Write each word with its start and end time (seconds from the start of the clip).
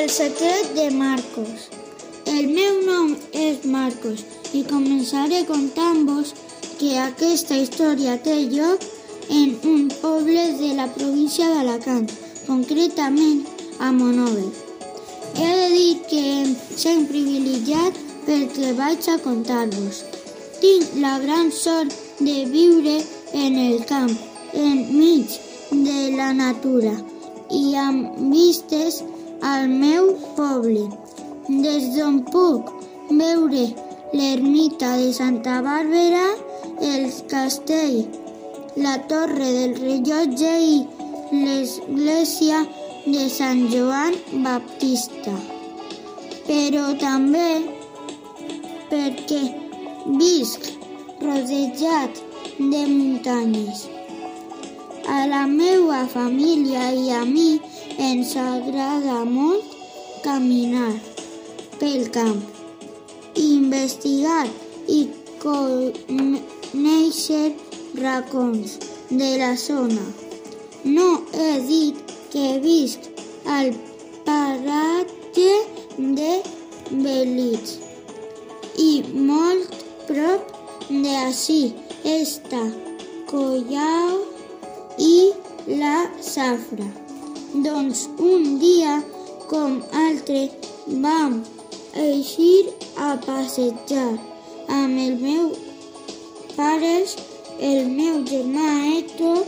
El 0.00 0.08
secret 0.08 0.74
de 0.74 0.90
Marcos. 0.90 1.66
El 2.24 2.46
meu 2.48 2.76
nom 2.86 3.10
és 3.36 3.66
Marcos 3.68 4.22
i 4.56 4.62
començaré 4.70 5.42
contant-vos 5.48 6.30
que 6.78 6.94
aquesta 7.02 7.58
història 7.60 8.14
té 8.24 8.36
lloc 8.54 8.86
en 9.40 9.52
un 9.72 9.90
poble 9.98 10.46
de 10.62 10.70
la 10.78 10.86
província 10.94 11.50
d'Alacant, 11.52 12.08
concretament 12.46 13.44
a 13.76 13.92
Monòver. 13.98 14.48
He 15.36 15.50
de 15.60 15.68
dir 15.74 15.92
que 16.08 16.24
em 16.38 16.56
sent 16.86 17.04
privilegiat 17.12 18.00
perquè 18.24 18.72
vaig 18.80 19.12
a 19.12 19.20
contar-vos. 19.28 20.02
Tinc 20.64 20.98
la 21.04 21.18
gran 21.26 21.52
sort 21.52 21.92
de 22.24 22.40
viure 22.56 22.96
en 23.44 23.62
el 23.68 23.84
camp, 23.92 24.16
enmig 24.64 25.40
de 25.70 26.02
la 26.16 26.32
natura 26.44 26.96
i 27.52 27.64
amb 27.76 28.30
vistes 28.32 29.02
al 29.42 29.68
meu 29.68 30.10
poble, 30.36 30.88
des 31.48 31.86
d'on 31.96 32.18
puc 32.32 32.70
veure 33.10 33.62
l'ermita 34.12 34.90
de 35.00 35.12
Santa 35.16 35.60
Bàrbara, 35.64 36.26
el 36.90 37.06
castell, 37.30 38.02
la 38.76 38.96
torre 39.12 39.48
del 39.56 39.74
rellotge 39.80 40.52
i 40.72 40.76
l'església 41.32 42.64
de 43.06 43.28
Sant 43.32 43.62
Joan 43.72 44.18
Baptista. 44.44 45.36
Però 46.48 46.84
també 47.00 47.48
perquè 48.90 49.40
visc 50.20 50.68
rodejat 51.22 52.20
de 52.58 52.84
muntanyes. 52.92 53.88
A 55.10 55.26
la 55.26 55.42
meva 55.50 56.04
família 56.06 56.84
i 56.94 57.08
a 57.10 57.24
mi 57.26 57.58
ens 58.08 58.36
agrada 58.38 59.24
molt 59.26 59.72
caminar 60.22 60.92
pel 61.80 62.06
camp, 62.14 62.38
investigar 63.42 64.46
i 64.98 65.00
conèixer 65.42 67.48
racons 67.98 68.78
de 69.10 69.32
la 69.42 69.50
zona. 69.66 70.06
No 70.84 71.10
he 71.34 71.52
dit 71.66 72.14
que 72.30 72.46
visc 72.62 73.10
al 73.58 73.74
paratge 74.30 75.52
de 76.20 76.32
Belits 76.90 77.78
i 78.78 78.90
molt 79.30 79.78
prop 80.06 80.58
d'ací 80.90 81.62
està 82.18 82.66
Collau 83.30 84.29
i 85.00 85.32
la 85.80 85.96
Safra. 86.20 86.86
Doncs 87.64 88.04
un 88.18 88.58
dia 88.60 89.00
com 89.48 89.80
altre 90.06 90.42
vam 91.04 91.40
eixir 92.02 92.68
a 92.96 93.16
passejar 93.24 94.10
amb 94.68 95.00
el 95.06 95.16
meu 95.22 95.48
pares, 96.56 97.16
el 97.70 97.88
meu 97.96 98.20
germà 98.28 98.68
Héctor 98.90 99.40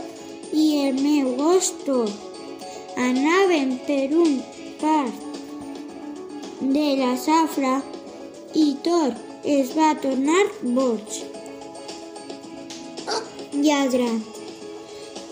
i 0.63 0.65
el 0.87 0.99
meu 1.05 1.31
gos 1.37 1.71
Tor. 1.85 2.09
Anàvem 3.07 3.77
per 3.87 4.09
un 4.25 4.35
parc 4.81 5.23
de 6.75 6.87
la 6.99 7.13
Safra 7.27 7.77
i 8.65 8.67
Tor 8.85 9.15
es 9.57 9.73
va 9.77 9.93
tornar 10.01 10.45
boig. 10.75 11.23
Lladrant 13.53 14.32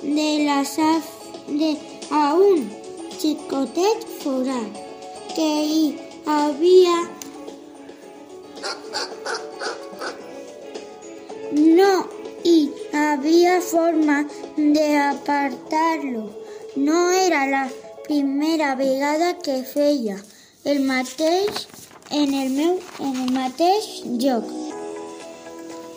de 0.02 0.45
la 0.45 0.63
saf 0.66 1.05
de 1.47 1.77
a 2.09 2.33
un 2.33 2.69
xicotet 3.19 4.05
forat 4.21 4.73
que 5.35 5.52
havia 6.25 6.97
no 11.52 11.91
hi 12.44 12.57
havia 12.94 13.62
forma 13.62 14.17
d'apartar-lo. 14.57 16.25
No 16.75 17.09
era 17.12 17.45
la 17.47 17.69
primera 18.07 18.75
vegada 18.75 19.38
que 19.45 19.63
feia 19.63 20.18
el 20.63 20.79
mateix 20.85 21.68
en 22.09 22.33
el 22.33 22.50
meu 22.51 22.79
en 23.00 23.16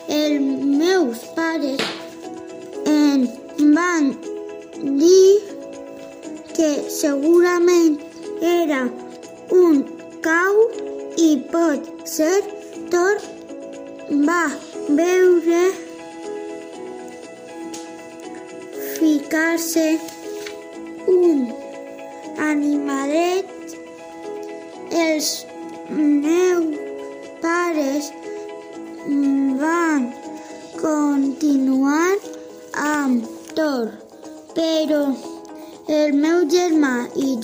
el 0.09 0.41
meus 0.41 1.19
pares 1.37 2.04
van 3.59 4.11
dir 4.99 5.41
que 6.57 6.71
segurament 6.91 7.99
era 8.41 8.83
un 9.63 9.83
cau 10.27 10.61
i 11.29 11.31
pot 11.53 11.91
ser 12.17 12.37
Thor 12.91 13.21
va 14.29 14.43
veure 15.01 15.63
ficar-se 18.99 19.87
un 21.07 21.41
animalet. 22.51 23.51
Els 25.05 25.31
meus 25.91 26.77
pares 27.43 28.11
van 29.63 30.13
continuar 30.81 32.04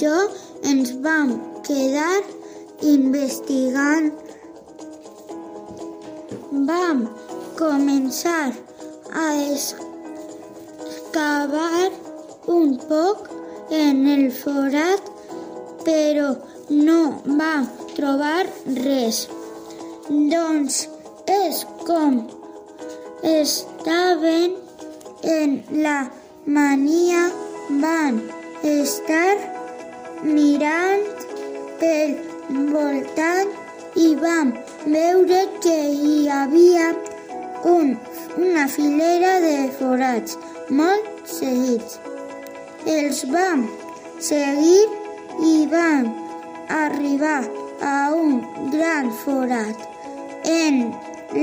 jo 0.00 0.16
ens 0.71 0.91
vam 1.05 1.28
quedar 1.66 2.22
investigant. 2.93 4.12
Vam 6.69 6.99
començar 7.59 8.47
a 9.25 9.27
excavar 9.53 11.10
un 12.56 12.78
poc 12.89 13.19
en 13.83 14.06
el 14.15 14.27
forat, 14.41 15.03
però 15.84 16.28
no 16.71 17.00
vam 17.27 17.69
trobar 17.94 18.44
res. 18.81 19.28
Doncs 20.09 20.77
és 21.31 21.56
com 21.87 22.12
estaven 23.22 24.50
en 25.22 25.62
la 25.84 26.10
mania 26.47 27.22
van 27.84 28.22
estar 28.65 29.59
mirant 30.22 31.26
pel 31.81 32.16
voltant 32.72 33.53
i 33.97 34.14
vam 34.20 34.53
veure 34.84 35.41
que 35.64 35.76
hi 35.91 36.28
havia 36.28 36.91
un, 37.64 37.97
una 38.36 38.66
filera 38.69 39.32
de 39.44 39.56
forats 39.78 40.36
molt 40.70 41.09
seguits. 41.26 41.98
Els 42.86 43.25
vam 43.32 43.66
seguir 44.20 44.84
i 45.53 45.54
vam 45.72 46.10
arribar 46.69 47.41
a 47.80 47.98
un 48.14 48.41
gran 48.70 49.10
forat 49.25 49.88
en 50.44 50.80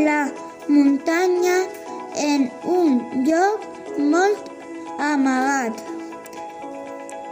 la 0.05 0.21
muntanya 0.67 1.59
en 2.15 2.49
un 2.63 2.99
lloc 3.27 3.67
molt 3.97 4.51
amagat. 5.11 5.81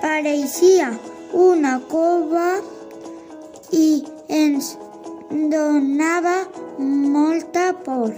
Pareixia 0.01 0.93
una 1.35 1.79
cova 1.91 2.61
i 3.75 3.87
ens 4.31 4.71
donava 5.51 6.35
molta 6.79 7.65
por 7.85 8.13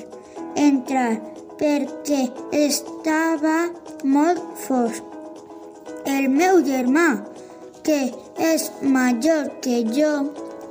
entrar 0.55 1.17
perquè 1.57 2.27
estava 2.53 3.57
molt 4.05 4.43
fosc. 4.67 5.01
El 6.05 6.29
meu 6.29 6.61
germà, 6.67 7.07
que 7.83 7.99
és 8.37 8.69
major 8.81 9.49
que 9.65 9.81
jo, 9.97 10.13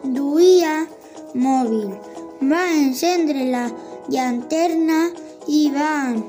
duia 0.05 0.87
mòbil. 1.35 1.91
Va 2.47 2.63
encendre 2.79 3.51
la 3.51 3.67
llanterna 4.09 5.03
i 5.51 5.67
van 5.75 6.23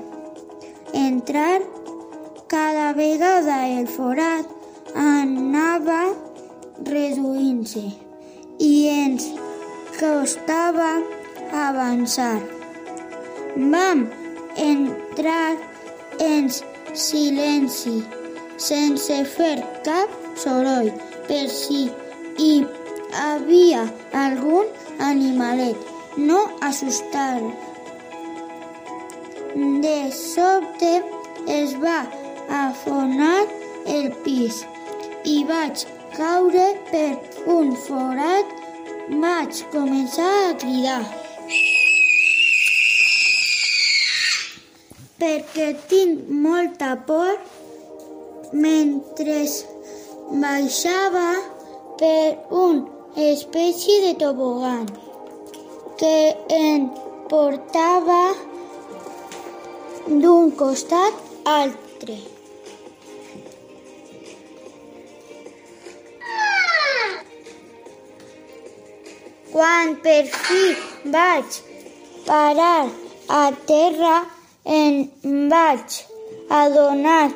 entrar 0.97 1.61
cada 2.49 2.93
vegada 2.97 3.65
el 3.67 3.87
forat 3.91 4.56
anava 4.97 6.01
reduint-se 6.89 7.83
i 8.59 8.73
ens 8.89 9.27
costava 9.99 10.91
avançar. 11.53 12.41
Vam 13.55 14.07
entrar 14.57 15.57
en 16.19 16.49
silenci, 16.93 18.01
sense 18.57 19.17
fer 19.35 19.57
cap 19.85 20.13
soroll, 20.43 20.89
per 21.29 21.45
si 21.53 21.83
hi 22.41 22.53
havia 23.13 23.85
algun 24.25 24.73
animalet. 24.99 25.77
No 26.17 26.39
assustar. 26.65 27.41
De 29.83 29.99
sobte 30.13 30.93
es 31.59 31.75
va 31.83 31.99
afonar 32.49 33.45
el 33.85 34.09
pis 34.25 34.65
i 35.27 35.37
vaig 35.47 35.83
caure 36.15 36.65
per 36.89 37.13
un 37.53 37.73
forat, 37.85 38.51
vaig 39.23 39.61
començar 39.73 40.29
a 40.43 40.53
cridar. 40.61 41.01
Perquè 45.21 45.67
tinc 45.91 46.29
molta 46.45 46.93
por 47.09 47.33
mentre 48.65 49.39
baixava 50.45 51.27
per 51.99 52.37
una 52.61 53.27
espècie 53.31 53.99
de 54.05 54.13
tobogan 54.23 54.87
que 55.99 56.15
em 56.61 56.87
portava 57.31 58.23
d'un 60.07 60.51
costat 60.63 61.23
a 61.43 61.61
altre. 61.61 62.36
Quan 69.57 69.95
per 70.05 70.25
fi 70.31 70.63
vaig 71.13 71.55
parar 72.27 72.89
a 73.37 73.45
terra, 73.69 74.17
em 74.79 74.97
vaig 75.53 75.95
adonar 76.57 77.31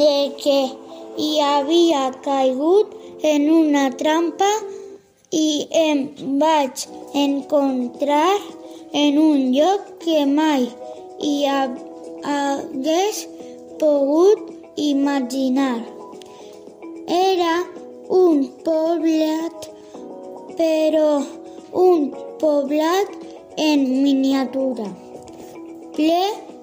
de 0.00 0.16
que 0.42 0.58
hi 1.24 1.30
havia 1.46 2.02
caigut 2.26 2.92
en 3.32 3.48
una 3.54 3.86
trampa 4.02 4.50
i 5.40 5.46
em 5.86 6.04
vaig 6.44 6.84
encontrar 7.24 8.36
en 9.04 9.20
un 9.24 9.50
lloc 9.56 9.90
que 10.04 10.20
mai 10.36 10.68
hi 11.28 11.34
hagués 12.36 13.26
pogut 13.80 14.42
imaginar. 14.92 15.78
Era 17.26 17.54
un 18.24 18.44
poblat, 18.66 19.70
però 20.60 21.08
un 21.72 22.10
poblat 22.40 23.08
en 23.56 23.84
miniatura, 24.02 24.88
ple 25.96 26.22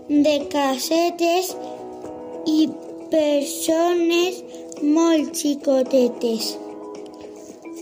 de 0.10 0.36
casetes 0.54 1.54
i 2.46 2.70
persones 3.12 4.42
molt 4.82 5.34
xicotetes. 5.42 6.54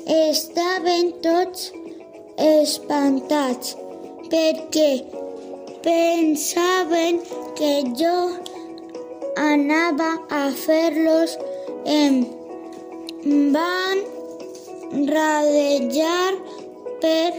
Estaven 0.08 1.12
tots 1.24 1.72
espantats 2.38 3.76
perquè 4.32 4.90
pensaven 5.84 7.20
que 7.60 7.74
jo 8.00 8.18
anava 9.38 10.12
a 10.30 10.44
fer-los 10.66 11.38
em 11.86 12.22
van 13.56 14.04
radejar 15.12 16.32
per 17.02 17.32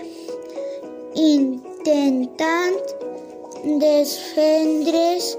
intentant 1.14 2.80
desfendre's 3.82 5.36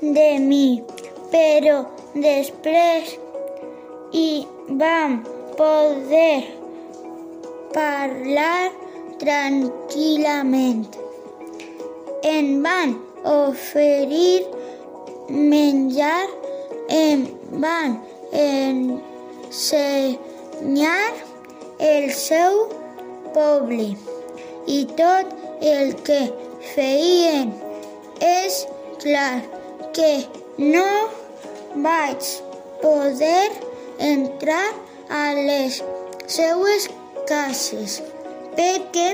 de 0.00 0.38
mi, 0.38 0.82
però 1.32 1.76
després 2.14 3.14
hi 4.12 4.46
vam 4.80 5.22
poder 5.58 6.44
parlar 7.74 8.70
tranquil·lament. 9.22 10.84
Em 12.24 12.62
van 12.64 12.94
oferir 13.24 14.44
menjar, 15.28 16.28
em 16.88 17.26
van 17.64 17.98
ensenyar 18.44 19.94
el 21.78 22.10
seu 22.12 22.83
poble 23.34 23.90
i 24.70 24.80
tot 24.98 25.34
el 25.74 25.94
que 26.06 26.20
feien. 26.74 27.52
És 28.24 28.62
clar 29.02 29.42
que 29.96 30.12
no 30.58 30.88
vaig 31.84 32.30
poder 32.82 33.50
entrar 33.98 34.66
a 35.10 35.24
les 35.36 35.80
seues 36.30 36.88
cases 37.28 38.00
perquè 38.54 39.08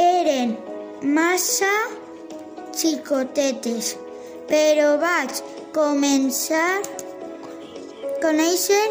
eren 0.00 0.56
massa 1.16 1.72
xicotetes, 2.76 3.94
però 4.50 4.96
vaig 5.00 5.42
començar 5.74 6.80
a 6.80 7.00
conèixer 8.20 8.84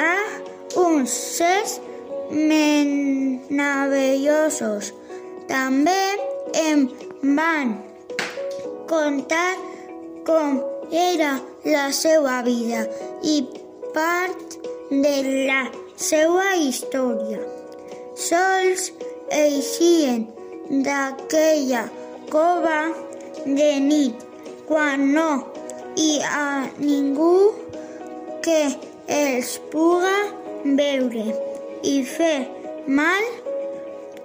a 0.00 0.14
uns 0.80 1.12
certs 1.12 1.80
meravellosos. 2.32 4.92
També 5.48 6.16
em 6.56 6.88
van 7.36 7.76
contar 8.88 9.56
com 10.26 10.60
era 10.92 11.40
la 11.64 11.92
seva 11.92 12.42
vida 12.42 12.86
i 13.22 13.46
part 13.94 14.58
de 14.90 15.22
la 15.48 15.70
seva 15.96 16.54
història. 16.56 17.38
Sols 18.16 18.92
eixien 19.32 20.26
d'aquella 20.84 21.88
cova 22.32 22.92
de 23.44 23.80
nit 23.80 24.14
quan 24.68 25.12
no 25.14 25.30
hi 25.96 26.20
ha 26.24 26.68
ningú 26.78 27.52
que 28.44 28.60
els 29.08 29.58
puga 29.72 30.16
veure 30.64 31.51
i 31.82 32.04
fer 32.04 32.48
mal. 32.86 33.24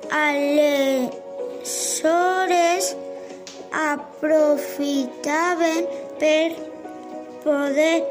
Aleshores 0.08 1.12
aprofitaven 3.72 5.88
per 6.20 6.56
poder 7.44 8.04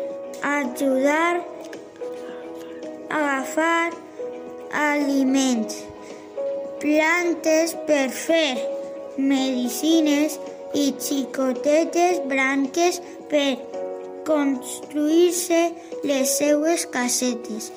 ajudar 0.43 1.45
a 3.09 3.17
agafar 3.17 3.93
aliments, 4.73 5.85
plantes 6.81 7.75
per 7.87 8.11
fer 8.11 8.59
medicines 9.17 10.39
i 10.75 10.95
xicotetes 11.01 12.21
branques 12.29 13.01
per 13.31 13.57
construir-se 14.27 15.73
les 16.05 16.39
seues 16.39 16.87
casetes. 16.93 17.73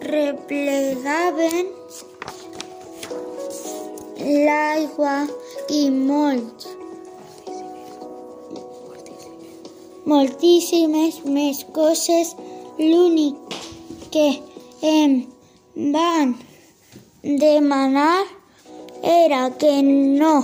Replegaven 0.00 1.66
l'aigua 4.46 5.16
i 5.68 5.80
molts, 5.92 6.68
moltíssimes 10.08 11.20
més 11.36 11.60
coses. 11.76 12.32
L'únic 12.80 13.58
que 14.14 14.26
em 14.80 15.20
van 15.92 16.34
demanar 17.22 18.24
era 19.02 19.50
que 19.60 19.74
no 19.84 20.34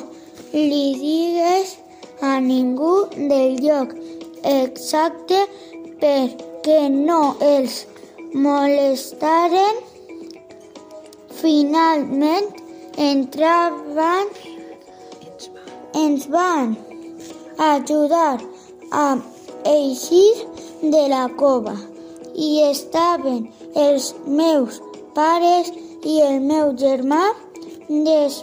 li 0.52 0.84
digués 1.00 1.76
a 2.20 2.36
ningú 2.40 2.94
del 3.16 3.56
lloc 3.64 3.96
exacte 4.44 5.46
perquè 6.00 6.80
no 6.92 7.20
els 7.40 7.86
molestaren. 8.32 9.76
Finalment 11.36 12.48
entraven, 12.96 14.26
ens 15.94 16.26
van 16.32 16.76
ajudar 17.58 18.40
a 18.90 19.18
eixir 19.64 20.46
de 20.82 21.08
la 21.08 21.28
cova 21.36 21.76
i 22.34 22.62
estaven 22.70 23.48
els 23.74 24.14
meus 24.26 24.80
pares 25.14 25.72
i 26.04 26.20
el 26.22 26.40
meu 26.40 26.72
germà 26.80 27.34
desesperats, 27.88 28.42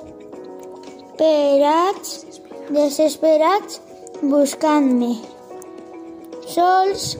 desesperats 2.69 3.81
buscant-me. 4.21 5.13
Sols 6.47 7.17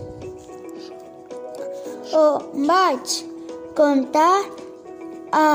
ho 2.14 2.28
vaig 2.70 3.14
contar 3.76 4.44
a 5.32 5.48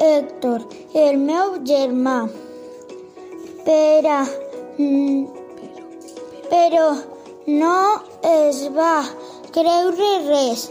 Héctor, 0.00 0.62
el 0.94 1.18
meu 1.20 1.56
germà, 1.70 2.16
però, 3.66 4.18
però 6.52 6.86
no 7.60 7.78
es 8.30 8.62
va 8.78 8.94
creure 9.56 10.10
res 10.28 10.68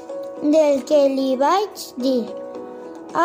del 0.55 0.81
que 0.89 1.01
li 1.17 1.35
vaig 1.41 1.83
dir. 2.05 2.23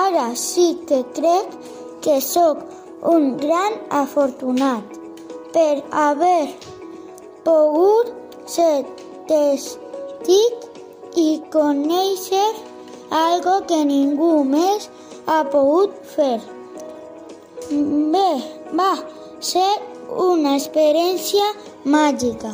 Ara 0.03 0.27
sí 0.43 0.67
que 0.89 1.01
crec 1.17 1.57
que 2.05 2.19
sóc 2.25 2.61
un 3.15 3.37
gran 3.45 3.79
afortunat 4.03 4.99
per 5.55 5.83
haver 6.05 6.51
pogut 7.47 8.13
ser 8.57 8.85
testic 9.31 10.72
i 11.17 11.43
conèixer 11.53 12.49
algo 13.13 13.59
que 13.69 13.85
ningú 13.85 14.33
més 14.49 14.89
ha 15.27 15.43
pogut 15.53 15.97
fer. 16.15 16.41
Bé, 17.71 18.29
va 18.81 18.93
ser 19.53 19.69
una 20.27 20.57
experiència 20.57 21.53
màgica. 21.85 22.53